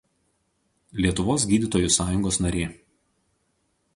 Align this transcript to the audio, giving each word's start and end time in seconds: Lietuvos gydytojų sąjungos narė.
Lietuvos 1.05 1.45
gydytojų 1.51 1.93
sąjungos 1.97 2.41
narė. 2.45 2.65